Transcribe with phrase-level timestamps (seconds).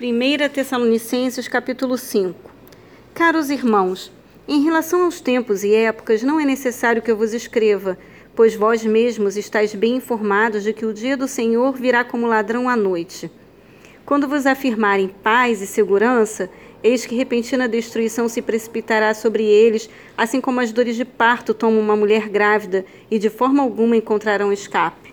[0.00, 2.52] 1 Tessalonicenses capítulo 5
[3.12, 4.12] Caros irmãos,
[4.46, 7.98] em relação aos tempos e épocas, não é necessário que eu vos escreva,
[8.32, 12.68] pois vós mesmos estáis bem informados de que o dia do Senhor virá como ladrão
[12.68, 13.28] à noite.
[14.06, 16.48] Quando vos afirmarem paz e segurança,
[16.80, 21.80] eis que repentina destruição se precipitará sobre eles, assim como as dores de parto tomam
[21.80, 25.12] uma mulher grávida, e de forma alguma encontrarão escape.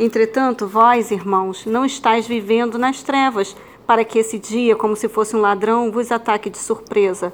[0.00, 3.54] Entretanto, vós, irmãos, não estáis vivendo nas trevas,
[3.90, 7.32] para que esse dia, como se fosse um ladrão, vos ataque de surpresa.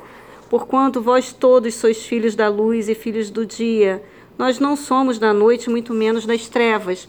[0.48, 4.02] Porquanto vós todos sois filhos da luz e filhos do dia,
[4.38, 7.06] nós não somos da noite, muito menos das trevas.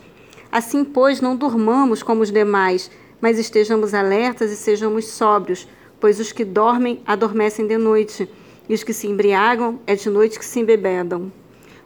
[0.52, 2.92] Assim, pois, não durmamos como os demais,
[3.22, 5.66] mas estejamos alertas e sejamos sóbrios,
[5.98, 8.30] pois os que dormem adormecem de noite,
[8.68, 11.32] e os que se embriagam é de noite que se embebedam.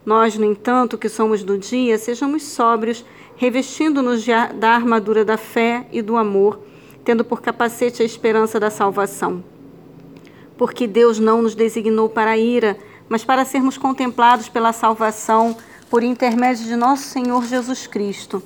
[0.04, 3.06] Nós, no entanto, que somos do dia, sejamos sóbrios,
[3.36, 6.71] revestindo-nos da armadura da fé e do amor
[7.04, 9.44] tendo por capacete a esperança da salvação.
[10.58, 12.78] Porque Deus não nos designou para a ira,
[13.10, 15.58] mas para sermos contemplados pela salvação
[15.90, 18.42] por intermédio de nosso Senhor Jesus Cristo.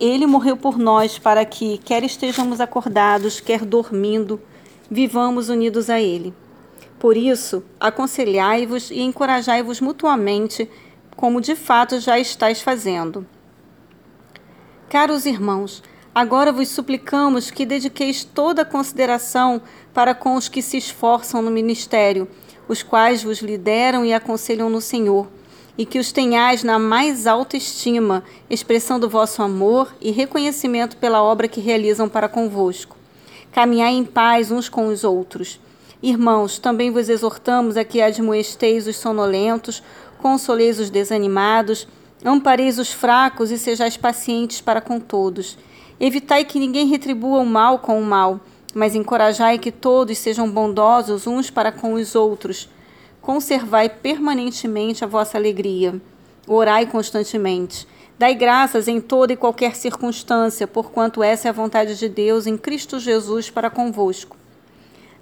[0.00, 4.40] Ele morreu por nós para que, quer estejamos acordados, quer dormindo,
[4.90, 6.32] vivamos unidos a Ele.
[6.98, 10.70] Por isso, aconselhai-vos e encorajai-vos mutuamente,
[11.16, 13.26] como de fato já estáis fazendo.
[14.88, 15.82] Caros irmãos,
[16.18, 19.62] Agora vos suplicamos que dediqueis toda a consideração
[19.94, 22.26] para com os que se esforçam no ministério,
[22.66, 25.28] os quais vos lideram e aconselham no Senhor,
[25.78, 31.46] e que os tenhais na mais alta estima, expressando vosso amor e reconhecimento pela obra
[31.46, 32.96] que realizam para convosco.
[33.52, 35.60] Caminhai em paz uns com os outros.
[36.02, 39.84] Irmãos, também vos exortamos a que admoesteis os sonolentos,
[40.20, 41.86] consoleis os desanimados,
[42.24, 45.56] ampareis os fracos e sejais pacientes para com todos.
[46.00, 48.40] Evitai que ninguém retribua o mal com o mal,
[48.72, 52.68] mas encorajai que todos sejam bondosos uns para com os outros.
[53.20, 56.00] Conservai permanentemente a vossa alegria.
[56.46, 57.84] Orai constantemente.
[58.16, 62.56] Dai graças em toda e qualquer circunstância, porquanto essa é a vontade de Deus em
[62.56, 64.36] Cristo Jesus para convosco.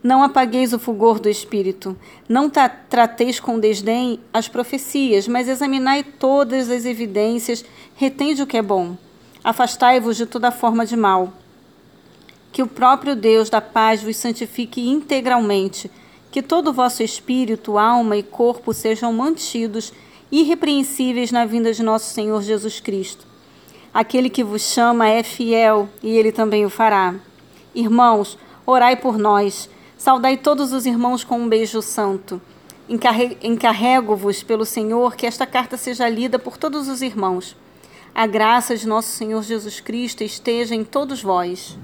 [0.03, 1.97] Não apagueis o fulgor do Espírito.
[2.28, 7.64] Não trateis com desdém as profecias, mas examinai todas as evidências,
[7.94, 8.97] retende o que é bom
[9.46, 11.32] afastai-vos de toda forma de mal.
[12.50, 15.88] Que o próprio Deus da paz vos santifique integralmente,
[16.32, 19.92] que todo o vosso espírito, alma e corpo sejam mantidos
[20.32, 23.24] irrepreensíveis na vinda de nosso Senhor Jesus Cristo.
[23.94, 27.14] Aquele que vos chama é fiel e ele também o fará.
[27.72, 28.36] Irmãos,
[28.66, 29.70] orai por nós.
[29.96, 32.42] Saudai todos os irmãos com um beijo santo.
[32.88, 37.54] Encarrego-vos pelo Senhor que esta carta seja lida por todos os irmãos.
[38.19, 41.77] A graça de nosso Senhor Jesus Cristo esteja em todos vós.